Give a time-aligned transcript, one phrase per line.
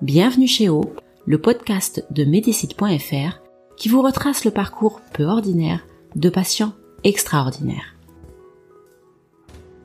[0.00, 0.82] Bienvenue chez O,
[1.26, 3.40] le podcast de Medicite.fr
[3.76, 5.80] qui vous retrace le parcours peu ordinaire
[6.14, 6.70] de patients
[7.02, 7.96] extraordinaires.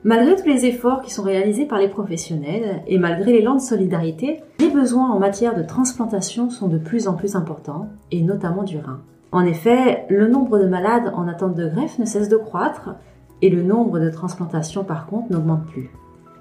[0.04, 4.38] Malgré tous les efforts qui sont réalisés par les professionnels et malgré l'élan de solidarité,
[4.60, 8.78] les besoins en matière de transplantation sont de plus en plus importants, et notamment du
[8.78, 9.00] rein.
[9.32, 12.90] En effet, le nombre de malades en attente de greffe ne cesse de croître,
[13.42, 15.90] et le nombre de transplantations par contre n'augmente plus.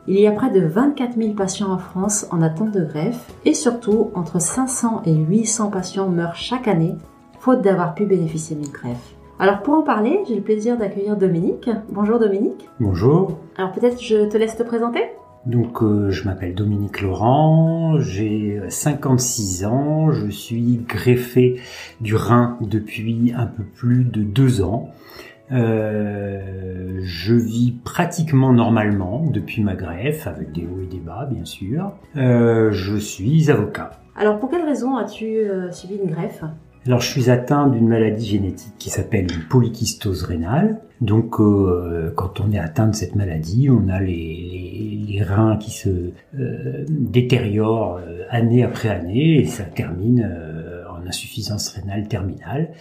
[0.05, 3.53] Il y a près de 24 000 patients en France en attente de greffe, et
[3.53, 6.95] surtout entre 500 et 800 patients meurent chaque année,
[7.39, 9.15] faute d'avoir pu bénéficier d'une greffe.
[9.39, 11.69] Alors pour en parler, j'ai le plaisir d'accueillir Dominique.
[11.89, 12.67] Bonjour Dominique.
[12.81, 13.39] Bonjour.
[13.55, 14.99] Alors peut-être je te laisse te présenter
[15.45, 21.61] Donc euh, je m'appelle Dominique Laurent, j'ai 56 ans, je suis greffé
[22.01, 24.89] du rein depuis un peu plus de deux ans.
[25.51, 31.45] Euh, je vis pratiquement normalement depuis ma greffe, avec des hauts et des bas bien
[31.45, 31.91] sûr.
[32.15, 33.91] Euh, je suis avocat.
[34.15, 36.43] Alors pour quelle raison as-tu euh, subi une greffe?
[36.85, 40.81] Alors, je suis atteint d'une maladie génétique qui s'appelle une polykystose rénale.
[40.99, 45.71] Donc, euh, quand on est atteint de cette maladie, on a les, les, reins qui
[45.71, 46.11] se
[46.89, 50.29] détériorent année après année et ça termine
[51.03, 52.71] en insuffisance rénale terminale.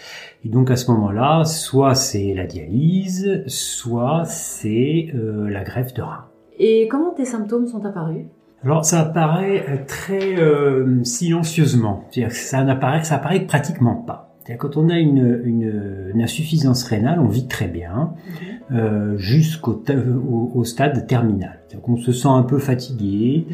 [0.44, 6.26] Et donc, à ce moment-là, soit c'est la dialyse, soit c'est la greffe de rein.
[6.58, 8.26] Et comment tes symptômes sont apparus?
[8.64, 14.31] Alors ça apparaît euh, très euh, silencieusement, c'est-à-dire que ça n'apparaît, ça apparaît pratiquement pas.
[14.58, 18.14] Quand on a une, une, une, insuffisance rénale, on vit très bien
[18.72, 19.82] euh, jusqu'au
[20.28, 21.60] au, au, stade terminal.
[21.82, 23.46] Qu'on se sent un peu fatigué.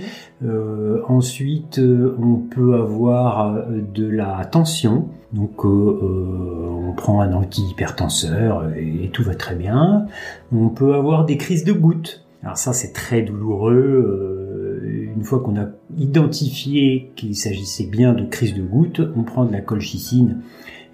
[0.43, 5.09] Euh, ensuite, euh, on peut avoir de la tension.
[5.35, 10.07] Donc, on prend un antihypertenseur et, et tout va très bien.
[10.53, 12.25] On peut avoir des crises de gouttes.
[12.43, 14.39] Alors ça, c'est très douloureux
[15.19, 15.67] une fois qu'on a
[15.97, 20.39] identifié qu'il s'agissait bien de crise de goutte, on prend de la colchicine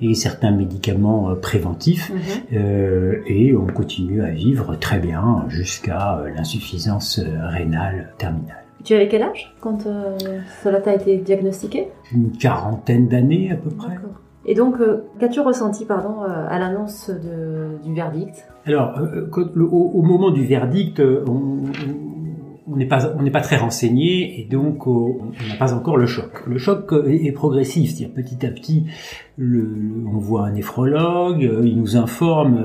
[0.01, 2.21] et certains médicaments euh, préventifs mhm.
[2.55, 8.65] euh, et on continue à vivre très bien jusqu'à euh, l'insuffisance rénale terminale.
[8.85, 9.87] Tu avais quel âge quand
[10.63, 11.89] cela t'a été diagnostiqué?
[12.13, 13.97] Une quarantaine d'années à peu près.
[14.45, 14.77] Et donc,
[15.19, 17.11] qu'as-tu ressenti pardon, à l'annonce
[17.83, 18.47] du verdict?
[18.67, 19.01] Alors,
[19.73, 21.63] au, moment du verdict, on,
[22.71, 26.07] on n'est pas on n'est pas très renseigné et donc on n'a pas encore le
[26.07, 26.47] choc.
[26.47, 28.87] Le choc est, progressif, c'est-à-dire petit à petit,
[29.37, 29.69] le,
[30.07, 32.59] on voit un néphrologue, il nous informe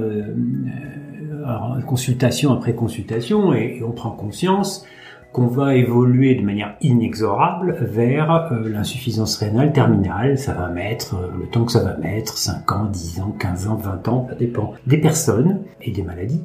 [1.49, 4.85] euh, consultation après consultation et, on prend conscience
[5.31, 10.37] qu'on va évoluer de manière inexorable vers euh, l'insuffisance rénale terminale.
[10.37, 13.67] Ça va mettre euh, le temps que ça va mettre, 5 ans, 10 ans, 15
[13.67, 16.43] ans, 20 ans, ça dépend des personnes et des maladies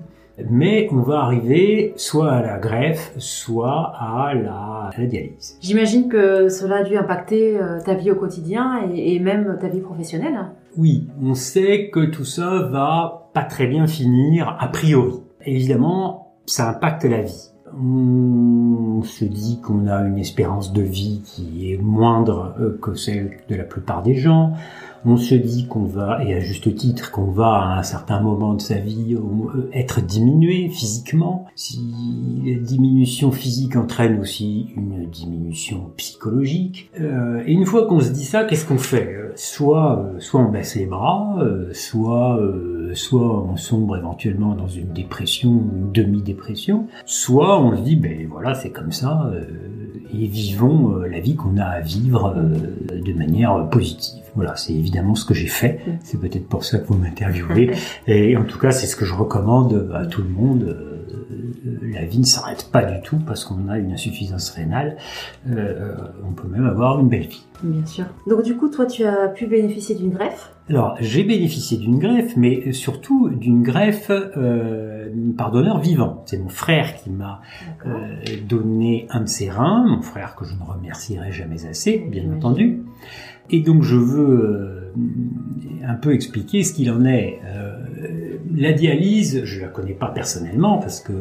[0.51, 5.59] mais on va arriver soit à la greffe, soit à la, dialyse.
[5.61, 9.81] J'imagine que cela a dû impacter euh, ta vie au quotidien et, même ta vie
[9.81, 10.39] professionnelle.
[10.77, 15.21] Oui, on sait que tout ça va pas très bien finir a priori.
[15.45, 17.51] Évidemment, ça impacte la vie.
[17.77, 23.39] On se dit qu'on a une espérance de vie qui est moindre euh, que celle
[23.49, 24.53] de la plupart des gens
[25.07, 28.55] on se dit qu'on va, et à juste titre, qu'on va à un certain moment
[28.55, 31.47] de sa vie euh, être diminué physiquement.
[31.55, 31.81] Si
[32.45, 36.91] la diminution physique entraîne aussi une diminution psychologique.
[37.01, 39.15] Euh, et une fois qu'on se dit ça, qu'est-ce qu'on fait?
[39.37, 41.39] Soit, euh, soit on baisse les bras,
[41.73, 42.41] soit,
[42.95, 48.55] soit on sombre éventuellement dans une dépression, une demi-dépression, soit on se dit, ben voilà,
[48.55, 49.31] c'est comme ça,
[50.13, 54.25] et vivons la vie qu'on a à vivre de manière positive.
[54.35, 55.81] Voilà, c'est évidemment ce que j'ai fait.
[55.87, 55.91] Mm.
[56.03, 57.71] C'est peut-être pour ça que vous m'interviewez.
[58.07, 60.65] Et en tout cas, c'est ce que je recommande à tout le monde.
[60.65, 61.05] Euh,
[61.83, 64.97] la vie ne s'arrête pas du tout parce qu'on a une insuffisance rénale.
[65.49, 65.95] Euh,
[66.29, 67.45] on peut même avoir une belle vie.
[67.63, 68.05] Bien sûr.
[68.27, 70.51] Donc du coup, toi, tu as pu bénéficier d'une greffe?
[70.69, 74.94] Alors, j'ai bénéficié d'une greffe, mais surtout d'une greffe euh,
[75.37, 76.23] par donneur vivant.
[76.27, 77.41] C'est mon frère qui m'a
[77.87, 78.17] euh,
[78.49, 82.83] donné un de ses reins, mon frère que je ne remercierai jamais assez, bien entendu.
[83.51, 84.95] Et donc je veux euh,
[85.87, 87.41] un peu expliquer ce qu'il en est.
[87.45, 91.13] Euh, la dialyse, je la connais pas personnellement parce que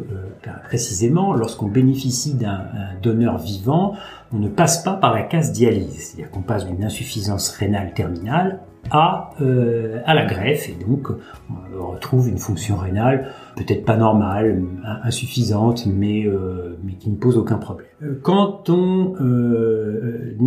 [0.65, 2.67] précisément, lorsqu'on bénéficie d'un
[3.01, 3.95] donneur vivant,
[4.31, 8.59] on ne passe pas par la case dialyse, c'est-à-dire qu'on passe d'une insuffisance rénale terminale
[8.91, 11.07] à, euh, à la greffe et donc
[11.49, 14.63] on retrouve une fonction rénale peut-être pas normale,
[15.03, 17.87] insuffisante, mais, euh, mais qui ne pose aucun problème.
[18.01, 19.13] Euh, quand on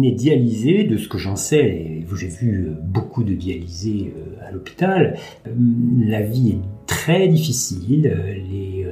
[0.03, 4.13] est dialysé, de ce que j'en sais, et j'ai vu beaucoup de dialysés
[4.47, 5.17] à l'hôpital,
[5.47, 8.17] la vie est très difficile,
[8.51, 8.87] les,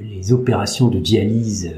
[0.00, 1.74] les opérations de dialyse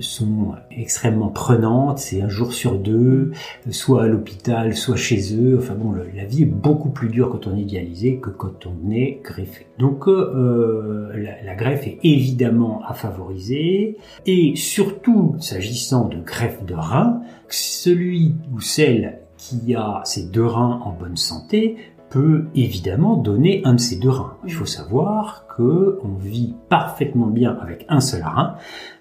[0.00, 3.32] sont extrêmement prenantes, c'est un jour sur deux,
[3.70, 5.58] soit à l'hôpital, soit chez eux.
[5.58, 8.90] Enfin bon, la vie est beaucoup plus dure quand on est dialysé que quand on
[8.90, 9.66] est greffé.
[9.78, 16.74] Donc euh, la, la, greffe est évidemment à favoriser, et surtout s'agissant de greffe de
[16.74, 21.76] rein, celui ou celle qui a ses deux reins en bonne santé
[22.10, 24.36] peut évidemment donner un de ces deux reins.
[24.44, 28.56] Il faut savoir que on vit parfaitement bien avec un seul rein.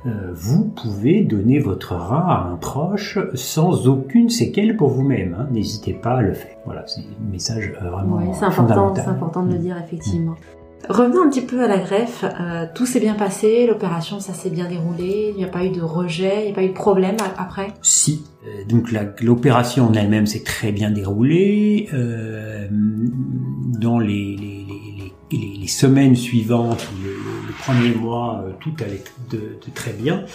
[0.06, 5.36] Euh, vous pouvez donner votre rein à un proche sans aucune séquelle pour vous-même.
[5.38, 5.48] Hein.
[5.52, 6.56] N'hésitez pas à le faire.
[6.66, 10.36] Voilà, c'est un message euh, vraiment important, c'est important de le dire effectivement.
[10.88, 12.24] Revenons un petit peu à la greffe.
[12.24, 15.70] Euh, tout s'est bien passé, l'opération ça s'est bien déroulé, il n'y a pas eu
[15.70, 17.74] de rejet, il n'y a pas eu de problème après?
[17.82, 18.24] Si.
[18.46, 18.92] Euh, donc
[19.22, 21.90] l'opération en elle-même s'est très bien déroulée.
[21.94, 22.68] Euh,
[23.80, 24.46] dans les,
[25.68, 26.90] semaines suivantes,
[27.72, 30.26] le premier mois, euh, tout allait de, très bien.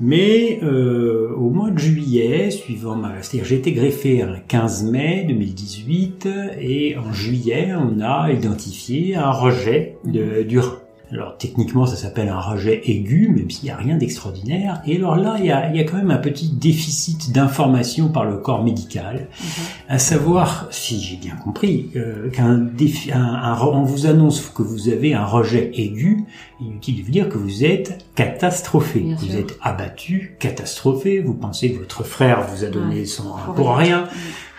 [0.00, 3.22] Mais euh, au mois de juillet, suivant ma...
[3.22, 6.28] C'est-à-dire j'ai été greffé le 15 mai 2018
[6.60, 10.78] et en juillet, on a identifié un rejet de, du rein.
[11.12, 14.82] Alors techniquement, ça s'appelle un rejet aigu, même s'il n'y a rien d'extraordinaire.
[14.86, 18.08] Et alors là, il y a, il y a quand même un petit déficit d'information
[18.08, 19.46] par le corps médical, mhm.
[19.88, 22.68] à savoir, si j'ai bien compris, euh, qu'un
[23.12, 26.24] un, un, on vous annonce que vous avez un rejet aigu,
[26.60, 31.20] inutile de vous dire que vous êtes catastrophé, vous êtes abattu, catastrophé.
[31.20, 33.24] Vous pensez que votre frère vous a donné son
[33.54, 34.08] pour rien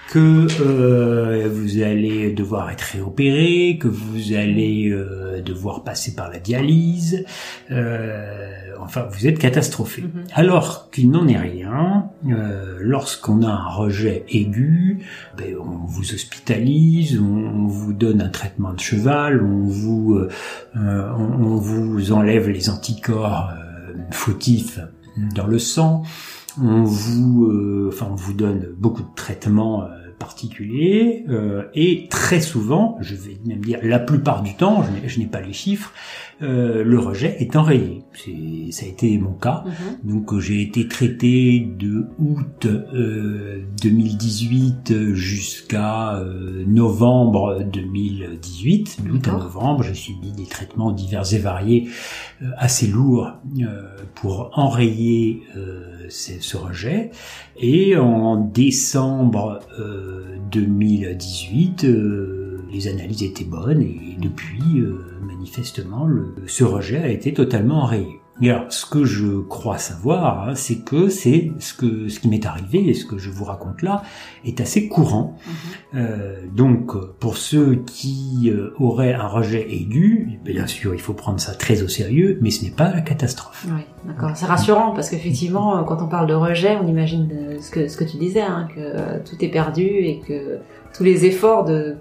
[0.07, 6.39] que euh, vous allez devoir être réopéré, que vous allez euh, devoir passer par la
[6.39, 7.25] dialyse,
[7.71, 10.03] euh, enfin vous êtes catastrophé.
[10.03, 10.23] Mhm.
[10.33, 12.09] Alors qu'il n'en est rien,
[12.79, 14.99] lorsqu'on a un rejet aigu,
[15.37, 20.21] ben, on vous hospitalise, on, vous donne un traitement de cheval, on vous,
[20.73, 23.51] on, on, vous enlève les anticorps
[24.11, 24.79] fautifs
[25.35, 26.03] dans le sang
[26.61, 29.87] on vous, enfin, on vous donne beaucoup de traitements
[30.17, 35.27] particulier euh, et très souvent, je vais même dire la plupart du temps, je n'ai
[35.27, 35.93] pas les chiffres,
[36.41, 38.03] euh, le rejet est enrayé.
[38.13, 39.63] C'est, ça a été mon cas.
[39.65, 40.11] Mhm.
[40.11, 46.23] Donc j'ai été traité de août 2018 euh, jusqu'à
[46.65, 49.03] novembre 2018.
[49.03, 51.89] De août à novembre, j'ai subi des traitements divers et variés
[52.57, 53.33] assez lourds
[54.15, 55.43] pour enrayer
[56.09, 57.11] ce rejet.
[57.59, 59.59] Et en décembre
[60.51, 67.09] 2018, euh, euh, les analyses étaient bonnes et depuis, euh, manifestement, le, ce rejet a
[67.09, 68.21] été totalement enrayé.
[68.39, 72.29] Et alors, ce que je crois savoir, hein, c'est que c'est ce que ce qui
[72.29, 74.03] m'est arrivé et ce que je vous raconte là
[74.45, 75.37] est assez courant.
[75.47, 75.99] Mhm.
[75.99, 81.39] Euh, donc, pour ceux qui euh, auraient un rejet aigu, bien sûr, il faut prendre
[81.39, 83.65] ça très au sérieux, mais ce n'est pas la catastrophe.
[83.69, 84.31] Oui, d'accord.
[84.35, 88.03] C'est rassurant parce qu'effectivement, quand on parle de rejet, on imagine ce que ce que
[88.03, 90.59] tu disais, hein, que tout est perdu et que
[90.95, 91.95] tous les efforts de,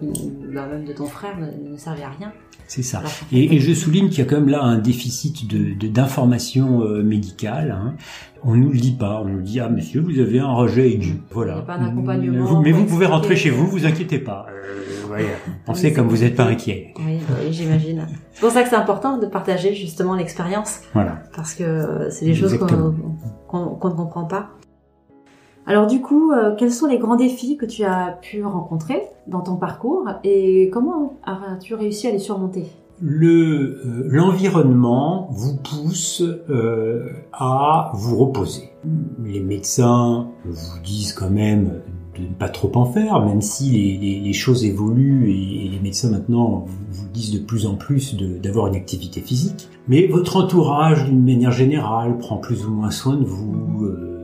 [0.50, 2.33] même de ton frère ne, ne servaient à rien.
[2.69, 3.02] C'est ça.
[3.31, 7.02] Et, et, je souligne qu'il y a quand même là un déficit de d'information euh,
[7.02, 7.71] médicale.
[7.71, 7.95] Hein.
[8.43, 9.21] On nous le dit pas.
[9.23, 11.21] On nous dit ah monsieur vous avez un rejet aigu.
[11.31, 11.61] Voilà.
[11.62, 12.61] Pas d'accompagnement.
[12.61, 14.47] Mais vous pouvez rentrer chez vous, vous inquiétez pas.
[14.50, 15.26] Euh, ouais,
[15.64, 16.93] pensez comme vous n'êtes pas inquiet.
[16.99, 18.07] Oui, oui j'imagine.
[18.33, 20.81] C'est pour ça que c'est important de partager justement l'expérience.
[20.93, 21.23] Voilà.
[21.37, 22.95] Parce que c'est des choses qu'on
[23.47, 24.50] qu'on ne comprend pas.
[25.68, 29.40] Alors du coup, euh, quels sont les grands défis que tu as pu rencontrer dans
[29.40, 32.66] ton parcours et comment as-tu réussi à les surmonter?
[33.02, 38.70] Le euh, l'environnement vous pousse euh, à vous reposer.
[39.25, 41.82] Les médecins vous disent quand même
[42.16, 46.11] de ne pas trop en faire, même si les, les, choses évoluent et, les médecins
[46.11, 49.68] maintenant vous, disent de plus en plus d'avoir une activité physique.
[49.88, 54.15] Mais votre entourage, d'une manière générale, prend plus ou moins soin de vous.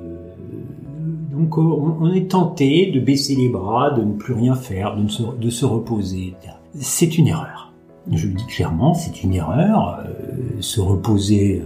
[1.32, 5.08] Donc euh, on est tenté de baisser les bras, de ne plus rien faire, de,
[5.08, 6.34] se, de se reposer.
[6.74, 7.72] C'est une erreur.
[8.10, 10.00] Je le dis clairement, c'est une erreur.
[10.04, 11.62] Euh, se reposer,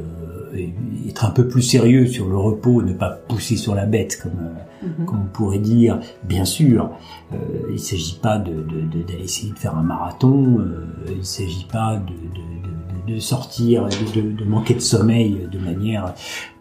[0.54, 0.68] euh,
[1.08, 4.50] être un peu plus sérieux sur le repos, ne pas pousser sur la bête, comme,
[4.82, 5.06] Mhm.
[5.06, 6.90] comme on pourrait dire, bien sûr,
[7.32, 10.61] il ne s'agit pas d'aller de, essayer de faire un marathon,
[11.08, 12.12] il ne s'agit pas de,
[13.07, 16.15] de, sortir, de, de, manquer de sommeil de manière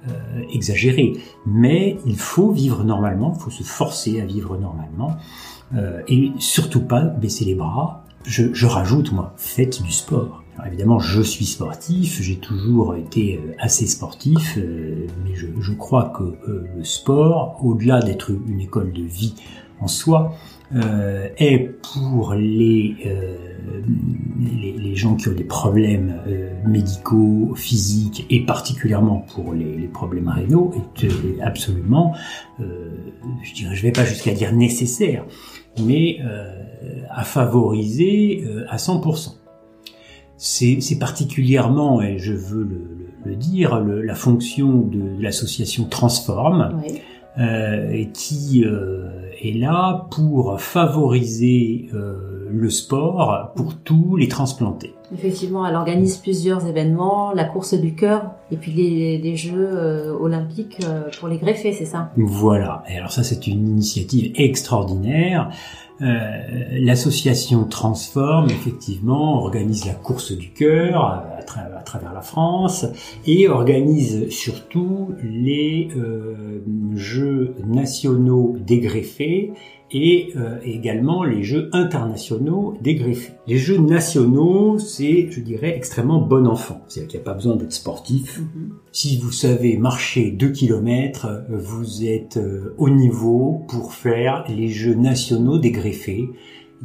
[0.07, 0.11] euh,
[0.53, 1.13] exagérée,
[1.45, 5.17] mais il faut vivre normalement, il faut se forcer à vivre normalement,
[5.73, 8.03] euh, et surtout pas baisser les bras.
[8.23, 10.43] Je, rajoute, moi, faites du sport.
[10.55, 16.13] Alors évidemment, je suis sportif, j'ai toujours été euh, assez sportif, euh, mais je, crois
[16.17, 19.35] que le sport, au-delà d'être une école de vie
[19.81, 20.33] en soi,
[20.73, 21.59] euh, est
[21.93, 23.37] pour les, euh,
[24.39, 30.27] les, gens qui ont des problèmes euh, médicaux, physiques et particulièrement pour les, les problèmes
[30.27, 32.13] rénaux est absolument,
[32.59, 35.25] je dirais, je vais pas jusqu'à dire nécessaire,
[35.83, 36.19] mais
[37.11, 39.33] à favoriser à 100%
[40.37, 46.81] c'est particulièrement, et je veux le, le, dire, le, la fonction de, de l'association Transform,
[46.83, 47.01] Oui.
[47.37, 49.09] Euh, qui euh,
[49.41, 54.93] est là pour favoriser euh, le sport pour tous les transplantés.
[55.13, 60.17] Effectivement, elle organise plusieurs événements, la course du cœur et puis les, les Jeux euh,
[60.19, 62.11] olympiques euh, pour les greffés, c'est ça?
[62.17, 62.83] Voilà.
[62.89, 65.51] Et alors ça, c'est une initiative extraordinaire.
[66.01, 66.25] Euh,
[66.71, 72.85] L'association Transform, effectivement, organise la course du cœur à, tra à, travers la France
[73.25, 75.89] et organise surtout les
[76.95, 79.53] Jeux nationaux des greffés
[79.91, 83.33] et euh, également les Jeux internationaux des greffés.
[83.47, 86.81] Les Jeux nationaux, c'est, je dirais, extrêmement bon enfant.
[86.87, 88.39] C'est-à-dire qu'il n'y a pas besoin d'être sportif.
[88.39, 88.69] Mm -hmm.
[88.91, 94.95] Si vous savez marcher 2 km, vous êtes euh, au niveau pour faire les Jeux
[94.95, 96.29] nationaux des greffés.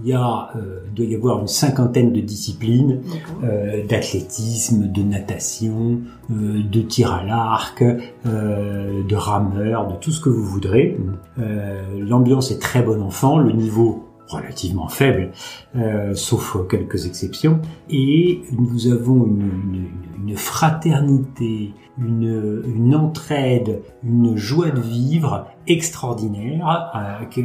[0.02, 3.02] Il y a, euh, doit y avoir une cinquantaine de disciplines,
[3.44, 10.20] euh, d'athlétisme, de natation, euh, de tir à l'arc, euh, de rameur, de tout ce
[10.20, 10.98] que vous voudrez.
[11.38, 15.32] Euh, L'ambiance est très bon enfant, le niveau relativement faible,
[15.76, 17.60] euh, sauf quelques exceptions.
[17.88, 26.90] Et nous avons une, une, une fraternité, une, une, entraide, une joie de vivre extraordinaire,
[26.94, 27.42] euh,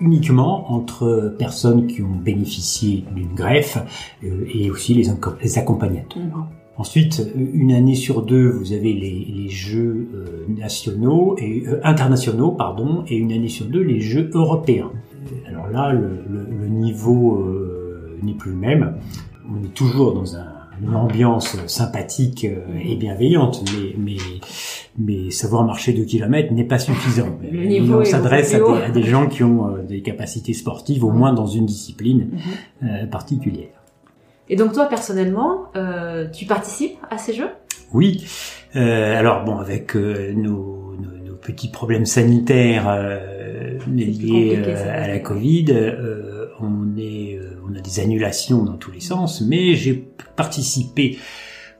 [0.00, 3.78] uniquement entre personnes qui ont bénéficié d'une greffe
[4.24, 5.08] euh, et aussi les,
[5.42, 6.46] les accompagnateurs.
[6.76, 12.52] Ensuite, une année sur deux, vous avez les, les jeux euh, nationaux et euh, internationaux,
[12.52, 14.90] pardon, et une année sur deux les jeux européens.
[15.48, 18.94] Alors là, le, le, le niveau euh, n'est plus le même.
[19.48, 20.46] On est toujours dans un,
[20.82, 24.16] une ambiance sympathique euh, et bienveillante, mais, mais,
[24.98, 27.38] mais savoir marcher 2 km n'est pas suffisant.
[27.52, 31.10] Niveau on s'adresse à, des, à des gens qui ont euh, des capacités sportives, au
[31.10, 32.88] moins dans une discipline Mhm.
[32.88, 33.68] euh, particulière.
[34.48, 37.50] Et donc toi, personnellement, euh, tu participes à ces jeux?
[37.92, 38.24] Oui.
[38.76, 42.86] Euh, alors bon, avec euh, nos, nos, nos, petits problèmes sanitaires
[43.88, 44.56] euh, liés
[44.88, 49.40] à la Covid, euh, on est, euh, on a des annulations dans tous les sens.
[49.40, 49.94] Mais j'ai
[50.36, 51.18] participé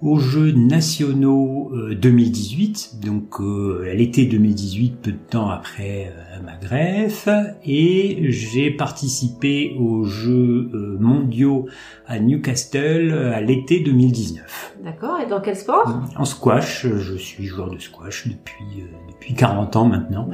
[0.03, 6.43] aux Jeux nationaux euh, 2018, donc euh, à l'été 2018, peu de temps après euh,
[6.43, 7.29] ma greffe,
[7.67, 11.67] et j'ai participé aux Jeux euh, mondiaux
[12.07, 14.77] à Newcastle à l'été 2019.
[14.83, 16.01] D'accord, et dans quel sport?
[16.17, 20.31] En squash, je suis joueur de squash depuis, depuis 40 ans maintenant,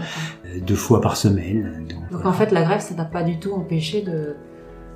[0.65, 1.85] deux fois par semaine.
[1.89, 4.37] Donc, donc en fait, la greffe, ça n'a pas du tout empêché de,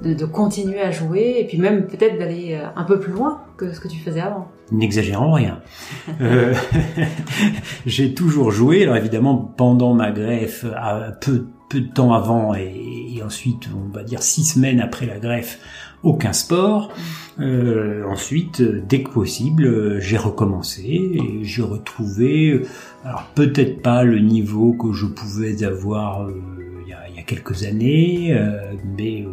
[0.02, 3.72] de, de, continuer à jouer et puis même peut-être d'aller un peu plus loin que
[3.72, 4.48] ce que tu faisais avant.
[4.72, 5.60] N'exagérons rien.
[6.20, 6.54] euh,
[7.86, 8.82] j'ai toujours joué.
[8.84, 10.64] Alors évidemment, pendant ma greffe,
[11.20, 15.58] peu, peu de temps avant et, ensuite, on va dire six semaines après la greffe,
[16.02, 16.92] aucun sport.
[17.38, 22.62] Euh, ensuite, dès que possible, j'ai recommencé et j'ai retrouvé,
[23.04, 26.32] alors peut-être pas le niveau que je pouvais avoir euh,
[26.84, 29.24] il, y a, il, y a, quelques années, euh, mais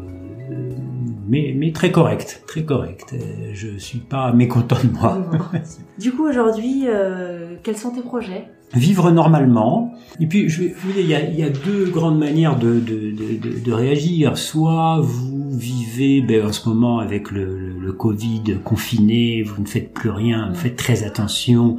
[1.27, 3.15] mais, mais très correct, très correct.
[3.53, 5.21] Je suis pas mécontent de moi.
[5.99, 8.45] du coup, aujourd'hui, euh, quels sont tes projets?
[8.73, 9.93] Vivre normalement.
[10.19, 10.63] Et puis, je
[10.97, 14.37] il y a, il y a deux grandes manières de, de, de, de, réagir.
[14.37, 19.67] Soit vous vivez ben, en ce moment avec le, le, le, Covid confiné, vous ne
[19.67, 21.77] faites plus rien, vous faites très attention.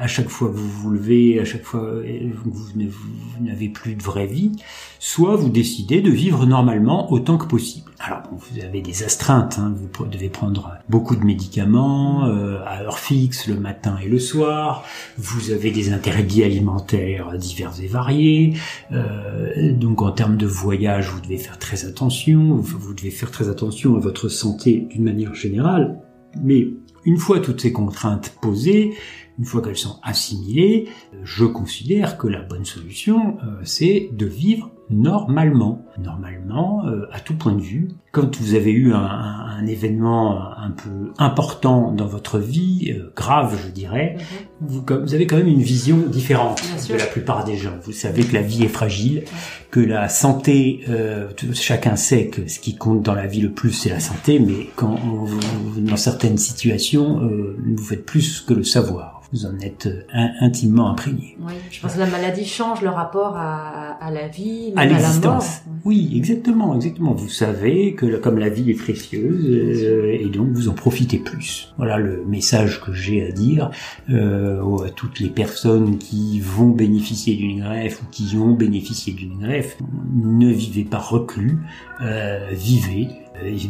[0.00, 2.00] À chaque fois que vous vous levez, à chaque fois
[2.42, 4.52] vous, vous n'avez plus de vraie vie.
[4.98, 7.92] Soit vous décidez de vivre normalement autant que possible.
[7.98, 12.80] Alors bon, vous avez des astreintes, hein, vous devez prendre beaucoup de médicaments euh, à
[12.80, 14.84] heure fixe le matin et le soir.
[15.18, 18.54] Vous avez des interdits alimentaires divers et variés.
[18.92, 22.56] Euh, donc en termes de voyage, vous devez faire très attention.
[22.56, 26.00] Vous devez faire très attention à votre santé d'une manière générale.
[26.42, 26.68] Mais
[27.04, 28.94] une fois toutes ces contraintes posées,
[29.40, 30.88] Une fois qu'elles sont assimilées,
[31.24, 37.52] je considère que la bonne solution, c'est de vivre normalement, normalement, euh, à tout point
[37.52, 37.88] de vue.
[38.12, 43.56] Quand vous avez eu un, un, événement un peu important dans votre vie, euh, grave
[43.64, 44.68] je dirais, mhm.
[44.68, 47.74] vous, vous, avez quand même une vision différente de la plupart des gens.
[47.84, 49.24] Vous savez que la vie est fragile,
[49.70, 53.70] que la santé, euh, chacun sait que ce qui compte dans la vie le plus
[53.70, 57.20] c'est la santé, mais quand on, dans certaines situations,
[57.64, 61.36] vous faites plus que le savoir vous en êtes euh, intimement imprégné.
[61.40, 65.62] Oui, je pense que la maladie change le rapport à, à la vie, à l'existence.
[65.84, 67.12] Oui, exactement, exactement.
[67.12, 71.72] Vous savez que comme la vie est précieuse, euh, et donc vous en profitez plus.
[71.76, 73.70] Voilà le message que j'ai à dire
[74.10, 79.38] euh, à toutes les personnes qui vont bénéficier d'une greffe ou qui ont bénéficié d'une
[79.38, 79.76] greffe.
[80.14, 81.58] Ne vivez pas reclus,
[82.02, 83.08] euh, vivez.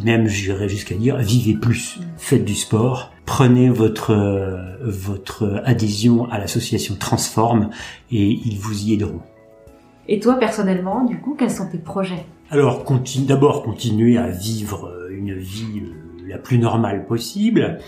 [0.03, 2.03] Même j'irais jusqu'à dire vivez plus, mm.
[2.17, 4.13] faites du sport, prenez votre
[4.81, 7.69] votre adhésion à l'association Transforme
[8.11, 9.21] et ils vous y aideront.
[10.09, 12.25] Et toi personnellement, du coup, quels sont tes projets?
[12.49, 17.79] Alors, continue, d'abord continuer à vivre euh, une vie euh, la plus normale possible.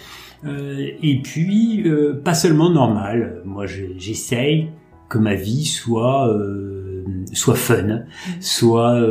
[0.45, 1.85] Euh, et puis,
[2.23, 3.41] pas seulement normale.
[3.43, 4.69] Moi, j'essaye
[5.09, 6.33] que ma vie soit
[7.33, 8.05] soit fun, mm.
[8.39, 9.01] soit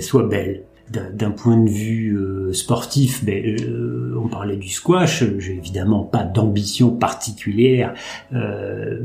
[0.00, 5.56] soit belle d'un point de vue euh, sportif, ben, euh, on parlait du squash, j'ai
[5.56, 7.94] évidemment pas d'ambition particulière
[8.32, 9.00] euh,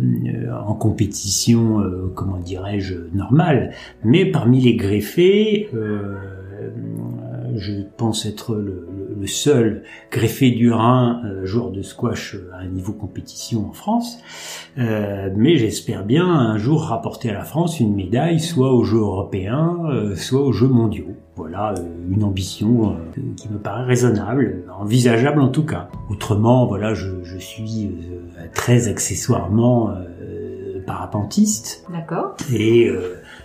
[0.66, 1.84] en compétition,
[2.16, 3.74] comment dirais-je, normale,
[4.04, 5.70] mais parmi les greffés,
[7.56, 8.88] je pense être le,
[9.22, 14.18] le seul greffé du Rhin euh, joueur de squash à un niveau compétition en France.
[14.80, 18.98] Euh, mais j'espère bien un jour rapporter à la France une médaille, soit aux Jeux
[18.98, 21.16] européens, euh, soit aux Jeux mondiaux.
[21.36, 21.76] Voilà
[22.10, 22.98] une ambition
[23.38, 25.88] qui me paraît raisonnable, envisageable en tout cas.
[26.10, 27.90] Autrement, voilà, je, je suis
[28.54, 29.92] très accessoirement
[30.86, 31.86] parapentiste.
[31.92, 32.36] D'accord.
[32.54, 32.92] Et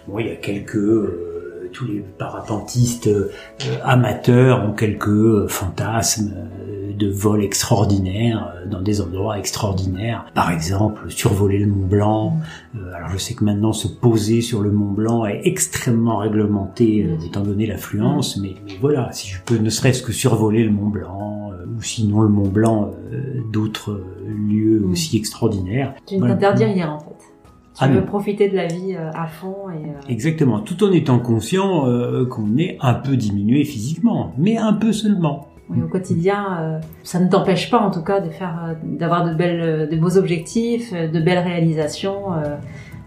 [0.09, 0.77] bon, il y a quelques
[1.77, 3.31] tous les parapentistes euh,
[3.85, 10.25] amateurs ont quelques euh, fantasmes euh, de vol extraordinaires dans des endroits extraordinaires.
[10.35, 12.39] Par exemple, survoler le Mont Blanc.
[12.95, 17.43] alors je sais que maintenant se poser sur le Mont Blanc est extrêmement réglementé étant
[17.43, 21.83] donné l'affluence, mais, voilà, si je peux ne serait-ce que survoler le Mont Blanc ou
[21.83, 22.93] sinon le Mont Blanc,
[23.53, 24.91] d'autres lieux mm.
[24.91, 25.95] aussi extraordinaires.
[26.07, 27.16] Tu ne t'interdis rien en fait.
[27.77, 30.93] Tu ah veux profiter de la vie euh, à fond et euh, Exactement, tout en
[30.93, 35.49] étant conscient euh, qu'on est un peu diminué physiquement, mais un peu seulement.
[35.69, 39.89] Oui, au quotidien, ça ne t'empêche pas en tout cas de faire, d'avoir de belles,
[39.91, 42.27] de beaux objectifs, de belles réalisations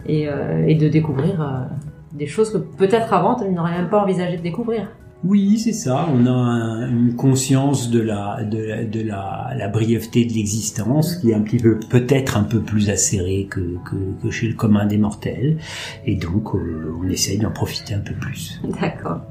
[0.05, 0.27] et,
[0.67, 1.69] et de découvrir
[2.11, 4.89] des choses que peut-être avant tu n'aurais même pas envisagé de découvrir.
[5.23, 6.07] Oui, c'est ça.
[6.13, 11.31] On a une conscience de la de la, de la, la brièveté de l'existence qui
[11.31, 14.85] est un petit peu peut-être un peu plus acérée que, que, que, chez le commun
[14.85, 15.57] des mortels,
[16.05, 18.61] et donc euh, on essaye d'en profiter un peu plus.
[18.79, 19.21] D'accord.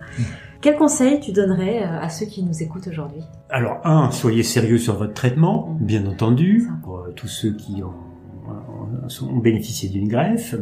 [0.61, 3.23] Quel conseil tu donnerais euh, à ceux qui nous écoutent aujourd'hui?
[3.49, 5.85] Alors, un, soyez sérieux sur votre traitement, mm.
[5.87, 7.95] bien entendu, pour euh, tous ceux qui ont
[9.23, 10.55] ont bénéficié d'une greffe.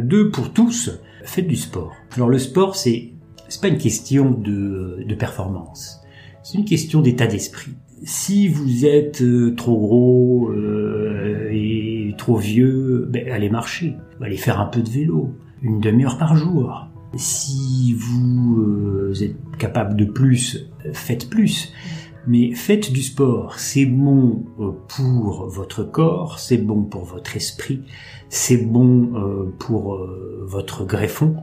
[0.00, 0.90] deux, pour tous,
[1.22, 1.92] faites du sport.
[2.16, 3.12] Alors le sport, c'est
[3.48, 6.00] c'est pas une question de, de performance.
[6.42, 7.72] C'est une question d'état d'esprit.
[8.04, 14.60] Si vous êtes euh, trop gros euh, et trop vieux, ben, allez marcher, allez faire
[14.60, 16.86] un peu de vélo, une demi-heure par jour.
[17.16, 21.72] Si vous euh, êtes capable de plus, faites plus.
[22.26, 24.44] Mais faites du sport, c'est bon
[24.88, 27.82] pour votre corps, c'est bon pour votre esprit,
[28.28, 29.98] c'est bon pour
[30.44, 31.36] votre greffon,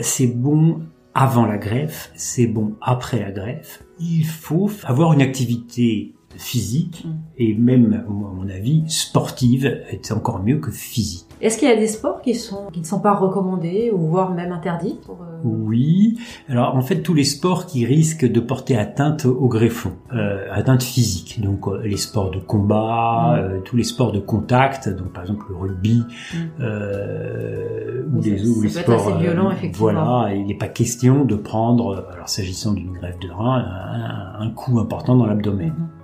[0.00, 0.82] c'est bon
[1.14, 3.82] avant la greffe, c'est bon après la greffe.
[3.98, 7.10] Il faut avoir une activité physique mm.
[7.38, 11.26] et même, à mon avis, sportive est encore mieux que physique.
[11.42, 14.30] Est-ce qu'il y a des sports qui sont qui ne sont pas recommandés ou voire
[14.32, 16.16] même interdits pour, euh, Oui.
[16.48, 20.84] Alors en fait tous les sports qui risquent de porter atteinte au greffon, euh, atteinte
[20.84, 21.40] physique.
[21.42, 23.40] Donc euh, les sports de combat, mm.
[23.40, 26.36] euh, tous les sports de contact, donc par exemple le rugby mm.
[26.60, 29.08] euh, ou des ou les sports.
[29.08, 29.92] Assez violent, effectivement.
[29.92, 34.50] Voilà, il n'est pas question de prendre, alors s'agissant d'une greffe de rein, un, un
[34.50, 35.70] coup important dans l'abdomen.
[35.70, 36.01] Mm-hmm.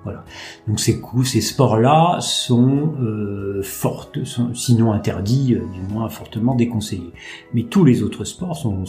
[0.66, 4.18] Donc ces sports-là sont euh, fortes,
[4.54, 7.12] sinon interdits, euh, du moins fortement déconseillés.
[7.54, 8.84] Mais tous les autres sports sont,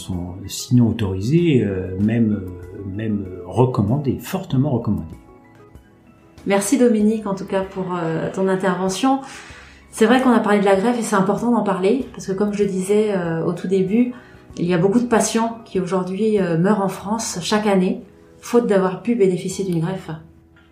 [0.47, 2.41] sinon autorisés, euh, même
[2.95, 5.15] même recommandés, fortement recommandés.
[6.47, 7.85] Merci Dominique en tout cas pour
[8.33, 9.19] ton intervention.
[9.91, 12.31] C'est vrai qu'on a parlé de la greffe et c'est important d'en parler parce que
[12.31, 13.13] comme je disais
[13.45, 14.13] au tout début,
[14.57, 18.01] il y a beaucoup de patients qui aujourd'hui meurent en France chaque année
[18.41, 20.09] faute d'avoir pu bénéficier d'une greffe.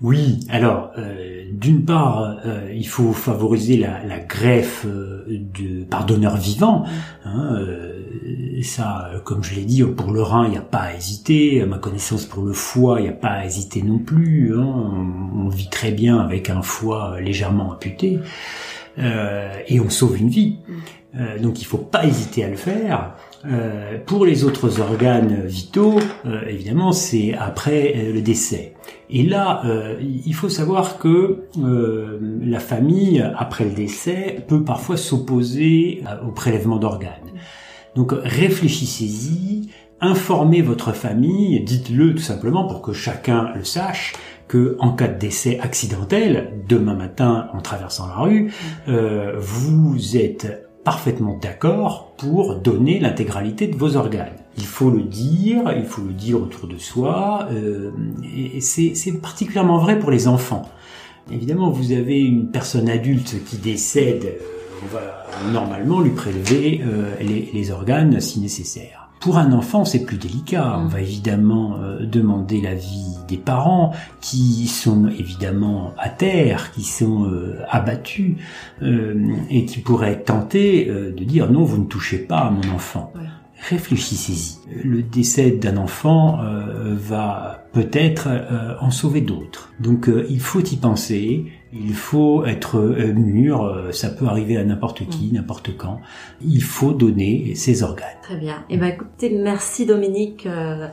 [0.02, 6.06] Oui, alors euh, d'une part, euh, il faut favoriser la, la greffe euh, de par
[6.06, 6.86] donneur vivant.
[7.26, 10.94] Hein, euh, ça, comme je l'ai dit, pour le rein, il n'y a pas à
[10.94, 11.62] hésiter.
[11.62, 14.56] À ma connaissance, pour le foie, il n'y a pas à hésiter non plus.
[14.56, 14.66] Hein.
[14.66, 18.20] On, on, vit très bien avec un foie légèrement amputé
[19.00, 20.58] et on sauve une vie.
[21.40, 23.14] donc il faut pas hésiter à le faire.
[23.46, 28.74] Euh, pour les autres organes vitaux, euh, évidemment, c'est après euh, le décès.
[29.10, 29.64] Et là,
[30.02, 37.32] il faut savoir que la famille, après le décès, peut parfois s'opposer au prélèvement d'organes.
[37.96, 39.70] Donc réfléchissez-y,
[40.02, 44.14] informez votre famille, dites-le tout simplement pour que chacun le sache
[44.50, 48.52] que en cas de décès accidentel, demain matin en traversant la rue,
[49.38, 54.38] vous êtes parfaitement d'accord pour donner l'intégralité de vos organes.
[54.58, 57.92] Il faut le dire, il faut le dire autour de soi, euh,
[58.24, 60.62] et c'est particulièrement vrai pour les enfants.
[61.30, 67.16] Évidemment, vous avez une personne adulte qui décède, euh, on va normalement lui prélever euh,
[67.20, 69.07] les, les organes si nécessaire.
[69.20, 70.78] Pour un enfant, c'est plus délicat.
[70.78, 70.88] On mm.
[70.90, 77.60] va évidemment euh, demander l'avis des parents qui sont évidemment à terre, qui sont euh,
[77.70, 78.36] abattus
[78.82, 83.12] euh, et qui pourraient tenter de dire non, vous ne touchez pas à mon enfant.
[83.70, 84.86] Réfléchissez-y.
[84.86, 86.40] Le décès d'un enfant
[86.94, 88.30] va peut-être
[88.80, 89.74] en sauver d'autres.
[89.80, 91.46] Donc il faut y penser.
[91.74, 95.36] Il faut être mûr, ça peut arriver à n'importe qui, mm.
[95.36, 96.00] n'importe quand.
[96.42, 98.18] Il faut donner ses organes.
[98.22, 98.64] Très bien.
[98.70, 100.88] Et eh ben écoutez, merci Dominique euh,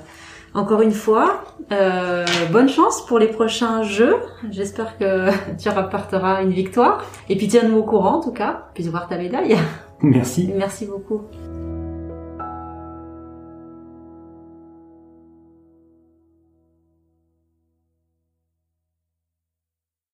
[0.55, 1.43] encore une fois.
[1.73, 4.17] Euh, bonne chance pour les prochains jeux.
[4.51, 7.05] J'espère que tu rapporteras une victoire.
[7.29, 9.57] Et puis tiens-nous au courant en tout cas, puis voir ta médaille.
[10.03, 10.51] Merci.
[10.55, 11.23] Merci beaucoup.